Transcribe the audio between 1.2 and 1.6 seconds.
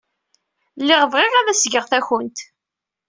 ad